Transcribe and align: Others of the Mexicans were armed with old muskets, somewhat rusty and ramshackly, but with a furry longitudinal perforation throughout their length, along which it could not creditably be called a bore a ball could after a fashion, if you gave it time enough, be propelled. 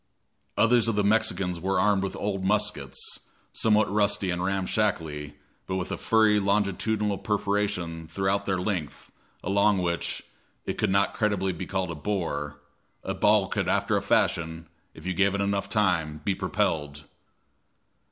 Others 0.57 0.87
of 0.87 0.95
the 0.95 1.03
Mexicans 1.03 1.59
were 1.59 1.79
armed 1.79 2.01
with 2.01 2.15
old 2.15 2.43
muskets, 2.43 3.19
somewhat 3.53 3.87
rusty 3.93 4.31
and 4.31 4.41
ramshackly, 4.43 5.35
but 5.67 5.75
with 5.75 5.91
a 5.91 5.95
furry 5.97 6.39
longitudinal 6.39 7.19
perforation 7.19 8.07
throughout 8.07 8.47
their 8.47 8.57
length, 8.57 9.11
along 9.43 9.77
which 9.77 10.23
it 10.65 10.79
could 10.79 10.89
not 10.89 11.13
creditably 11.13 11.53
be 11.53 11.67
called 11.67 11.91
a 11.91 11.95
bore 11.95 12.59
a 13.03 13.13
ball 13.13 13.47
could 13.47 13.67
after 13.67 13.95
a 13.95 14.01
fashion, 14.01 14.65
if 14.95 15.05
you 15.05 15.13
gave 15.13 15.35
it 15.35 15.37
time 15.37 15.53
enough, 16.13 16.25
be 16.25 16.33
propelled. 16.33 17.03